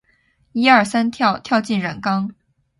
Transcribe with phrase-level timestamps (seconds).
[0.53, 1.37] 一二三跳！
[1.37, 2.33] 跳进染缸！